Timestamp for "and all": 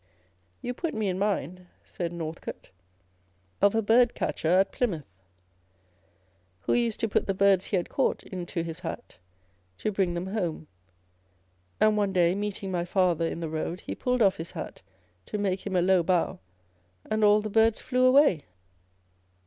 17.07-17.39